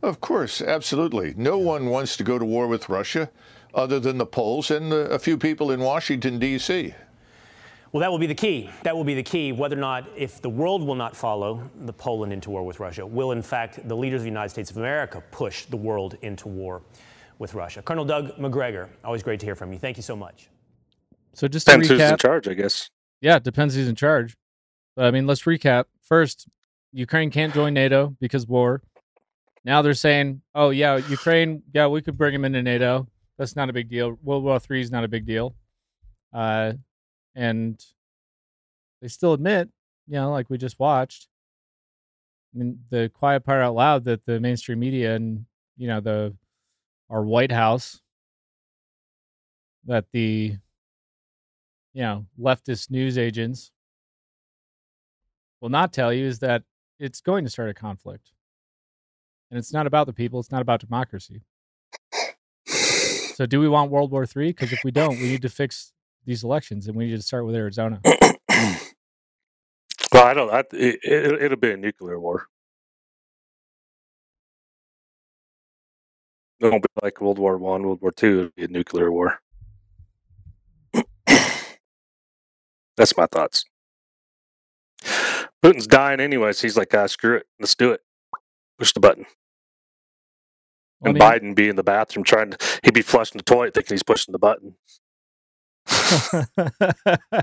[0.02, 1.34] Of course, absolutely.
[1.36, 3.30] No one wants to go to war with Russia
[3.74, 6.94] other than the Poles and a few people in Washington, D.C.
[7.92, 8.70] Well, that will be the key.
[8.84, 9.52] That will be the key.
[9.52, 13.06] Whether or not, if the world will not follow the Poland into war with Russia,
[13.06, 16.48] will in fact the leaders of the United States of America push the world into
[16.48, 16.82] war
[17.40, 17.82] with Russia?
[17.82, 19.80] Colonel Doug Macgregor, always great to hear from you.
[19.80, 20.50] Thank you so much.
[21.34, 22.90] So just depends to recap, who's in charge, I guess.
[23.22, 24.36] Yeah, it depends who's in charge.
[24.96, 25.86] But I mean, let's recap.
[26.02, 26.48] First,
[26.92, 28.82] Ukraine can't join NATO because war.
[29.64, 33.08] Now they're saying, "Oh yeah, Ukraine, yeah, we could bring them into NATO.
[33.38, 34.18] That's not a big deal.
[34.24, 35.56] World War Three is not a big deal."
[36.34, 36.74] Uh,
[37.36, 37.84] and
[39.02, 39.70] they still admit,
[40.08, 41.28] you know, like we just watched.
[42.54, 45.46] I mean, the quiet part out loud that the mainstream media and
[45.78, 46.36] you know the
[47.10, 48.02] our White House
[49.86, 50.58] that the
[51.94, 53.72] you know, leftist news agents
[55.62, 56.64] will not tell you is that
[57.00, 58.32] it's going to start a conflict.
[59.50, 61.42] And it's not about the people, it's not about democracy.
[62.68, 64.48] So, do we want World War III?
[64.48, 65.94] Because if we don't, we need to fix
[66.26, 68.02] these elections and we need to start with Arizona.
[68.06, 68.78] well,
[70.14, 72.48] I don't, I, it, it, it'll be a nuclear war.
[76.60, 78.40] It won't be like World War One, World War Two.
[78.40, 79.40] It'll be a nuclear war.
[83.00, 83.64] That's my thoughts.
[85.64, 86.62] Putin's dying anyways.
[86.62, 87.46] He's like, ah, screw it.
[87.58, 88.02] Let's do it.
[88.78, 89.26] Push the button.
[91.02, 93.74] And I mean, Biden be in the bathroom trying to, he'd be flushing the toilet
[93.74, 94.76] thinking he's pushing the button.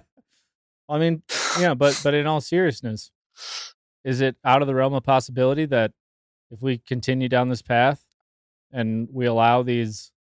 [0.88, 1.23] I mean,
[1.59, 3.11] yeah, but but in all seriousness,
[4.05, 5.92] is it out of the realm of possibility that
[6.51, 8.05] if we continue down this path
[8.73, 10.12] and we allow these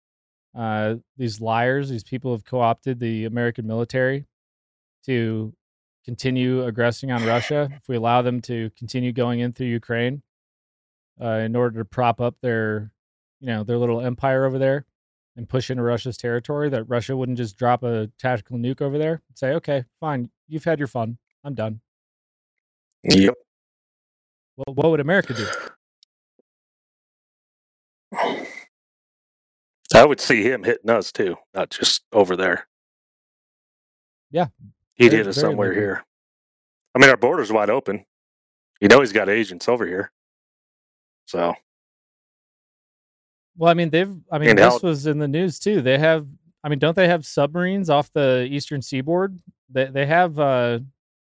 [0.58, 4.28] uh, these liars, these people have co-opted the American military
[5.06, 5.54] to
[6.04, 10.22] continue aggressing on Russia, if we allow them to continue going in through Ukraine
[11.20, 12.92] uh, in order to prop up their,
[13.40, 14.86] you know, their little empire over there
[15.36, 19.22] and push into Russia's territory, that Russia wouldn't just drop a tactical nuke over there
[19.28, 21.18] and say, okay, fine, you've had your fun.
[21.44, 21.82] I'm done.
[23.04, 23.36] Yep.
[24.58, 25.48] Well, what would America do?
[29.94, 32.68] I would see him hitting us too, not just over there.
[34.32, 34.48] Yeah,
[34.96, 36.04] He'd hit us somewhere here.
[36.96, 38.06] I mean, our border's wide open.
[38.82, 40.12] You know, he's got agents over here.
[41.26, 41.54] So.
[43.58, 44.16] Well, I mean, they've.
[44.32, 45.82] I mean, this was in the news too.
[45.82, 46.28] They have.
[46.64, 49.40] I mean, don't they have submarines off the eastern seaboard?
[49.70, 50.40] They they have.
[50.40, 50.80] uh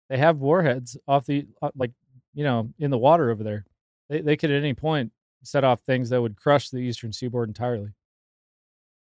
[0.10, 1.92] They have warheads off the uh, like
[2.34, 3.66] you know in the water over there.
[4.10, 5.12] They they could at any point
[5.44, 7.92] set off things that would crush the eastern seaboard entirely.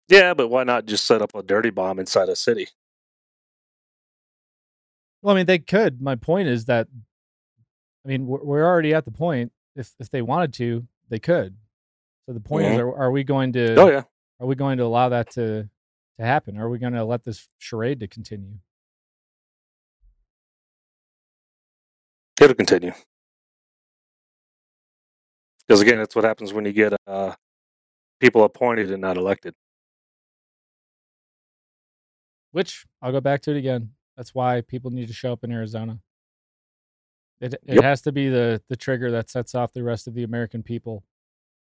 [0.09, 2.69] Yeah, but why not just set up a dirty bomb inside a city?
[5.25, 6.03] Well, I mean, they could.
[6.03, 6.87] My point is that,
[8.05, 9.53] I mean, we're, already at the point.
[9.75, 11.57] If if they wanted to, they could.
[12.27, 12.75] So the point mm-hmm.
[12.75, 13.75] is, are, are, we going to?
[13.77, 14.03] Oh yeah.
[14.39, 15.71] Are we going to allow that to
[16.19, 16.59] to happen?
[16.59, 18.59] Are we going to let this charade to continue?
[22.39, 22.93] It'll continue.
[25.67, 27.33] Because again, that's what happens when you get uh,
[28.21, 29.55] people appointed and not elected.
[32.53, 33.93] Which I'll go back to it again.
[34.17, 36.01] That's why people need to show up in Arizona.
[37.41, 37.85] It it yep.
[37.85, 41.05] has to be the the trigger that sets off the rest of the American people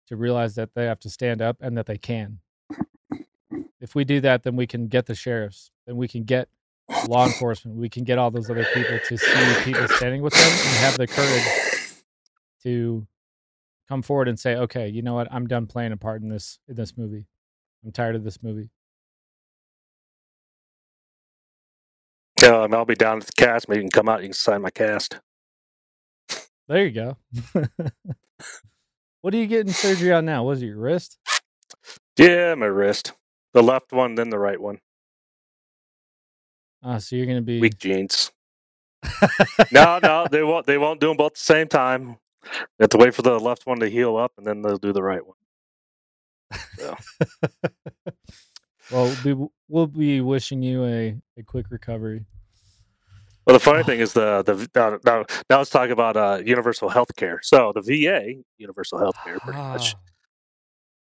[0.08, 2.40] to realize that they have to stand up and that they can.
[3.80, 6.48] If we do that, then we can get the sheriffs, then we can get
[7.08, 10.50] law enforcement, we can get all those other people to see people standing with them
[10.50, 12.02] and have the courage
[12.62, 13.06] to
[13.88, 15.26] come forward and say, "Okay, you know what?
[15.32, 17.26] I'm done playing a part in this in this movie.
[17.84, 18.70] I'm tired of this movie."
[22.42, 23.68] Yeah, I'll be down at the cast.
[23.68, 24.22] Maybe you can come out.
[24.22, 25.20] You can sign my cast.
[26.66, 27.16] There you go.
[29.20, 30.42] what are you getting surgery on now?
[30.42, 31.18] Was it your wrist?
[32.16, 33.12] Yeah, my wrist.
[33.54, 34.78] The left one, then the right one.
[36.82, 38.32] Oh, so you're gonna be Weak genes.
[39.70, 40.66] no, no, they won't.
[40.66, 42.16] They won't do them both at the same time.
[42.42, 44.92] They have to wait for the left one to heal up, and then they'll do
[44.92, 45.36] the right one.
[46.78, 46.96] So,
[48.88, 52.24] well, we'll be, we'll be wishing you a, a quick recovery.
[53.46, 56.88] well, the funny thing is the the now, now, now let's talk about uh, universal
[56.88, 57.40] health care.
[57.42, 59.96] So the VA, universal health care, pretty much.
[59.96, 60.12] Ah,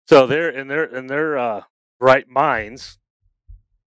[0.09, 1.63] So they're in their in their uh,
[2.01, 2.99] right minds.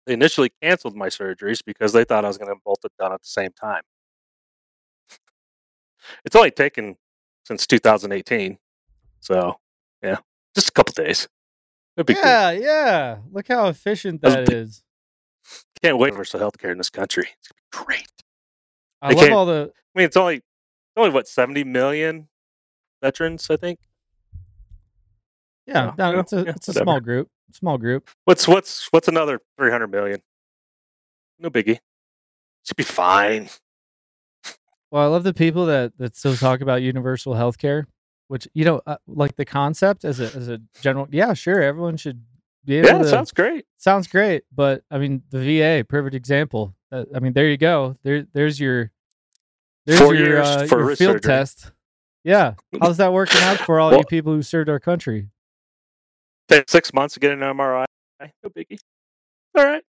[0.06, 3.14] They initially canceled my surgeries because they thought I was going to both have done
[3.14, 3.82] at the same time.
[6.26, 6.98] It's only taken
[7.46, 8.58] since 2018,
[9.20, 9.60] so
[10.02, 10.18] yeah,
[10.56, 11.28] just a couple days.
[12.04, 12.24] Be cool.
[12.24, 13.18] yeah, yeah.
[13.32, 14.84] Look how efficient that is.
[15.82, 17.28] Can't wait for universal health care in this country.
[17.40, 18.08] It's gonna be great.
[19.02, 20.42] I They love all the I mean, it's only
[20.98, 22.28] only what 70 million
[23.02, 23.80] veterans, I think.
[25.66, 25.94] yeah.
[25.98, 26.84] Yeah, No, it's a yeah, it's a whatever.
[26.84, 27.30] small group.
[27.52, 28.10] Small group.
[28.26, 30.22] What's what's what's another 300 million?
[31.40, 31.80] No biggie.
[32.66, 33.50] Should be fine.
[34.92, 37.88] Well, I love the people that that still talk about universal health care,
[38.28, 41.08] which you know, uh, like the concept as a as a general.
[41.12, 42.24] Yeah, sure, everyone should
[42.64, 43.04] be able Yeah, to.
[43.06, 43.66] it sounds great.
[43.78, 46.76] sounds great, but I mean, the VA, perfect example.
[46.92, 47.98] Uh, I mean, there you go.
[48.04, 48.92] There, there's your,
[49.86, 51.22] there's Four your, years uh, for your field surgery.
[51.22, 51.72] test.
[52.24, 55.30] Yeah, how's that working out for all Well- you people who served our country?
[56.48, 57.86] Take six months to get an MRI.
[58.22, 58.78] No biggie.
[59.58, 59.84] All right.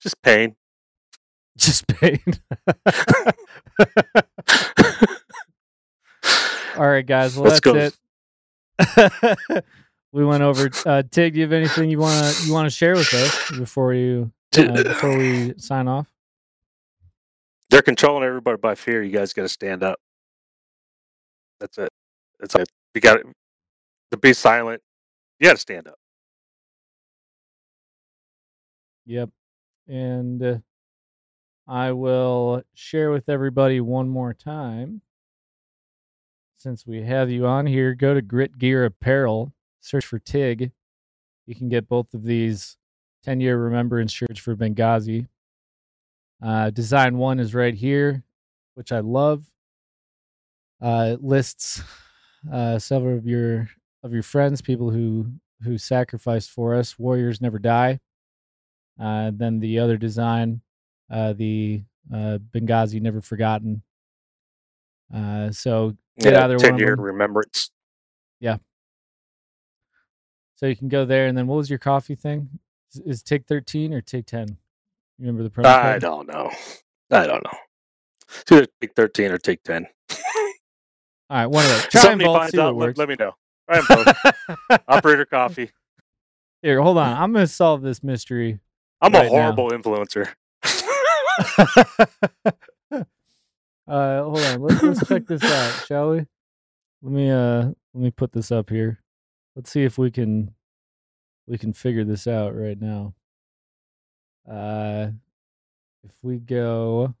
[0.00, 0.54] Just pain.
[1.56, 2.20] Just pain.
[6.76, 7.36] all right, guys.
[7.36, 7.74] Well, Let's go.
[7.74, 7.98] that's
[8.78, 9.64] it.
[10.12, 10.70] we went over.
[10.86, 14.32] Uh, Tig, do you have anything you wanna you wanna share with us before you
[14.56, 16.08] uh, before we sign off?
[17.70, 19.02] They're controlling everybody by fear.
[19.02, 19.98] You guys got to stand up.
[21.60, 21.90] That's it.
[22.40, 22.68] That's it.
[22.94, 23.20] You got
[24.12, 24.82] to be silent.
[25.40, 25.96] You got to stand up.
[29.06, 29.30] Yep.
[29.88, 30.58] And uh,
[31.68, 35.02] I will share with everybody one more time.
[36.64, 39.52] Since we have you on here, go to Grit Gear Apparel,
[39.82, 40.72] search for TIG.
[41.44, 42.78] You can get both of these
[43.22, 45.28] 10 year remembrance shirts for Benghazi.
[46.42, 48.24] Uh, design one is right here,
[48.76, 49.44] which I love.
[50.80, 51.82] Uh, it lists
[52.50, 53.68] uh, several of your
[54.02, 55.32] of your friends, people who
[55.64, 56.98] who sacrificed for us.
[56.98, 58.00] Warriors never die.
[58.98, 60.62] Uh, then the other design,
[61.10, 63.82] uh, the uh, Benghazi Never Forgotten.
[65.14, 67.70] Uh, so get Yeah, either Ten year remembrance.
[70.56, 72.48] So you can go there, and then what was your coffee thing?
[72.94, 74.56] Is, is TIG thirteen or TIG ten?
[75.18, 76.00] Remember the promo I code?
[76.00, 76.50] don't know.
[77.10, 77.58] I don't know.
[78.40, 79.86] It's either take thirteen or take ten.
[81.30, 81.86] All right, one of those.
[81.86, 82.40] Try Somebody both.
[82.40, 82.76] finds out.
[82.76, 83.32] Let, let me know.
[83.68, 84.08] Try 'em both.
[84.88, 85.70] Operator coffee.
[86.62, 87.16] Here, hold on.
[87.16, 88.60] I'm gonna solve this mystery.
[89.02, 89.30] I'm Right a now.
[89.30, 90.28] horrible influencer.
[93.88, 94.60] uh, hold on.
[94.60, 96.26] Let's, let's check this out, shall we?
[97.02, 97.62] Let me uh
[97.92, 99.00] let me put this up here.
[99.54, 100.54] Let's see if we can
[101.46, 103.14] we can figure this out right now.
[104.50, 105.08] Uh,
[106.02, 107.14] if we go,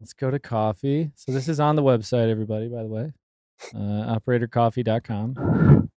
[0.00, 1.10] let's go to coffee.
[1.16, 2.68] So this is on the website, everybody.
[2.68, 3.12] By the way,
[3.74, 5.90] uh, operatorcoffee.com.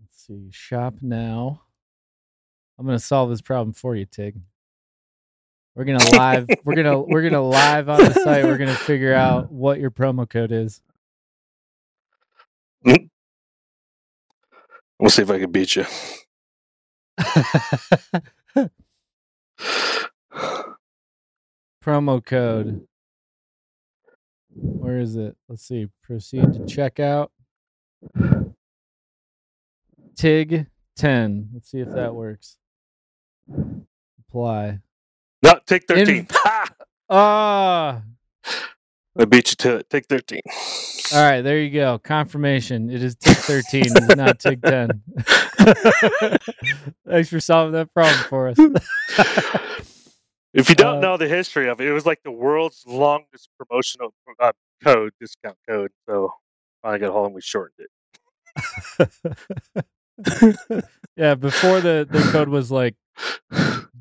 [0.00, 0.48] Let's see.
[0.50, 1.62] Shop now.
[2.78, 4.36] I'm gonna solve this problem for you, Tig.
[5.76, 6.48] We're gonna live.
[6.64, 8.44] we're gonna we're gonna live on the site.
[8.44, 10.80] We're gonna figure out what your promo code is.
[12.86, 13.04] Mm-hmm.
[14.98, 15.84] We'll see if I can beat you.
[21.84, 22.86] promo code.
[24.54, 25.36] Where is it?
[25.46, 25.88] Let's see.
[26.02, 27.28] Proceed to checkout.
[30.16, 31.50] TIG 10.
[31.52, 32.56] Let's see if that works.
[34.26, 34.80] Apply.
[35.42, 36.26] No, take 13.
[36.30, 36.66] Ha!
[37.10, 38.02] Ah.
[39.18, 39.88] I beat you to it.
[39.90, 40.40] Take 13.
[41.14, 41.98] All right, there you go.
[41.98, 42.90] Confirmation.
[42.90, 45.02] It is TIG 13, it's not TIG 10.
[47.08, 48.58] Thanks for solving that problem for us.
[50.54, 53.50] If you don't Uh, know the history of it, it was like the world's longest
[53.58, 55.90] promotional uh, code, discount code.
[56.08, 56.32] So
[56.80, 57.86] finally got home, and we shortened
[58.96, 59.84] it.
[61.16, 62.94] yeah, before the, the code was like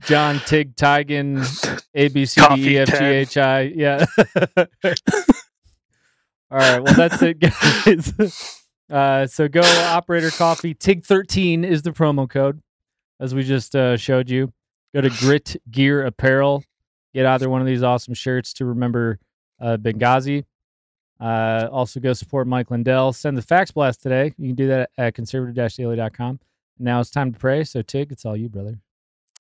[0.01, 1.43] John Tig Tiegen
[1.95, 3.61] A B C D E F G H I.
[3.61, 4.05] Yeah.
[6.51, 6.80] All right.
[6.80, 8.61] Well, that's it, guys.
[8.88, 10.76] Uh, so go operator coffee.
[10.76, 12.61] Tig thirteen is the promo code,
[13.20, 14.53] as we just uh, showed you.
[14.93, 16.63] Go to Grit Gear Apparel.
[17.16, 19.18] Get either one of these awesome shirts to remember
[19.59, 20.45] uh, Benghazi.
[21.20, 23.11] Uh, also, go support Mike Lindell.
[23.11, 24.34] Send the fax blast today.
[24.38, 26.39] You can do that at conservative-daily.com.
[26.78, 27.63] Now it's time to pray.
[27.63, 28.80] So, Tig, it's all you, brother.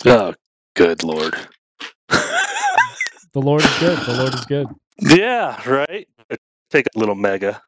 [0.05, 0.33] Oh,
[0.75, 1.35] good lord.
[3.33, 3.99] The Lord is good.
[3.99, 4.67] The Lord is good.
[4.99, 6.07] Yeah, right.
[6.69, 7.61] Take a little mega.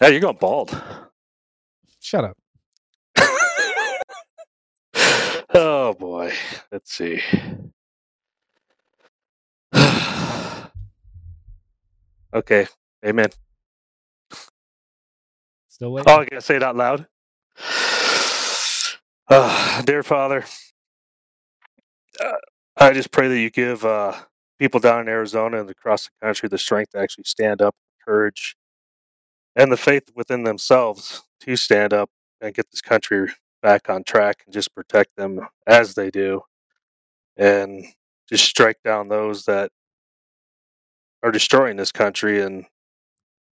[0.00, 0.70] Hey, you're going bald.
[2.00, 2.36] Shut up.
[5.54, 6.32] oh boy.
[6.72, 7.20] Let's see.
[12.34, 12.66] okay.
[13.06, 13.30] Amen.
[15.68, 16.12] Still waiting.
[16.12, 17.06] Oh, I gotta say it out loud.
[19.28, 20.44] Uh, dear Father,
[22.24, 22.32] uh,
[22.76, 24.14] I just pray that you give uh,
[24.58, 27.74] people down in Arizona and across the country the strength to actually stand up,
[28.06, 28.56] courage,
[29.56, 32.10] and the faith within themselves to stand up
[32.40, 33.30] and get this country
[33.62, 36.42] back on track and just protect them as they do,
[37.36, 37.84] and
[38.28, 39.70] just strike down those that
[41.22, 42.66] are destroying this country and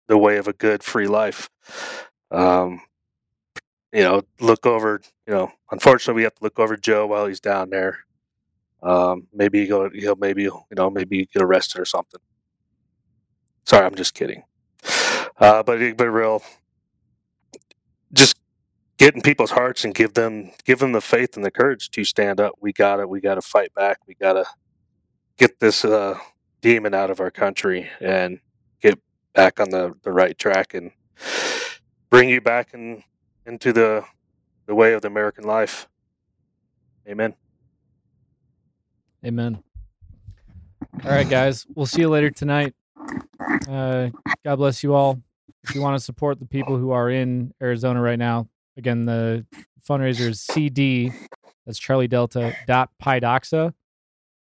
[0.08, 1.48] the way of a good free life.
[2.30, 2.82] Um,
[3.92, 5.00] you know, look over.
[5.26, 8.00] You know, unfortunately, we have to look over Joe while he's down there.
[8.82, 12.20] Um, maybe he'll, he'll maybe you know maybe get arrested or something.
[13.64, 14.44] Sorry, I'm just kidding.
[15.38, 16.42] Uh, but but real,
[18.12, 18.36] just
[18.98, 22.04] get in people's hearts and give them give them the faith and the courage to
[22.04, 22.54] stand up.
[22.60, 23.08] We got it.
[23.08, 23.98] We got to fight back.
[24.06, 24.44] We got to
[25.36, 26.18] get this uh,
[26.60, 28.38] demon out of our country and
[28.80, 28.98] get
[29.34, 30.92] back on the, the right track and
[32.10, 33.02] bring you back in,
[33.46, 34.04] into the
[34.66, 35.88] the way of the American life.
[37.08, 37.34] Amen.
[39.24, 39.62] Amen.
[41.04, 41.66] All right, guys.
[41.74, 42.74] We'll see you later tonight.
[43.68, 44.10] Uh,
[44.44, 45.20] God bless you all.
[45.64, 49.46] If you want to support the people who are in Arizona right now, again, the
[49.88, 51.12] fundraiser is CD.
[51.66, 53.72] That's Charlie Delta dot Pidoxa,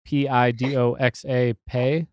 [0.05, 2.07] P I D O X A pay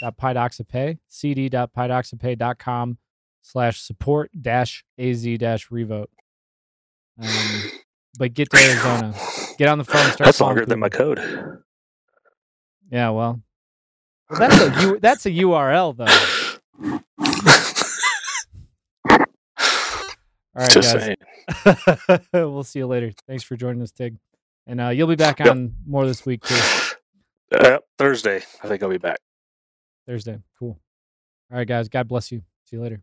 [0.00, 2.98] dot Pidoxa pay, CD dot Pidoxapay dot com
[3.42, 6.10] slash support dash AZ dash revote.
[7.20, 7.72] Um,
[8.18, 9.14] but get to Arizona.
[9.58, 10.12] Get on the phone.
[10.12, 11.20] Start That's longer than my code.
[12.90, 13.42] Yeah, well,
[14.30, 16.18] well that's a U, that's a URL though.
[20.56, 21.10] All right, Just guys.
[21.66, 22.20] saying.
[22.32, 23.12] we'll see you later.
[23.26, 24.16] Thanks for joining us, Tig.
[24.66, 25.50] And uh, you'll be back Yep.
[25.50, 26.66] on more this week too.
[27.52, 29.18] Uh, Thursday, I think I'll be back.
[30.06, 30.40] Thursday.
[30.58, 30.78] Cool.
[31.52, 31.88] All right, guys.
[31.88, 32.42] God bless you.
[32.66, 33.02] See you later.